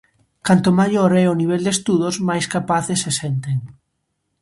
[0.47, 3.57] Canto maior é o nivel de estudos, máis capaces se senten.